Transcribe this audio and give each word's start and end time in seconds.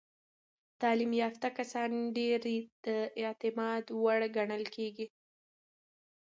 تعلیم 0.81 1.11
یافته 1.21 1.47
کسان 1.57 1.91
ډیر 2.17 2.39
د 2.85 2.87
اعتماد 3.21 3.83
وړ 4.01 4.19
ګڼل 4.35 4.63
کېږي. 4.75 5.05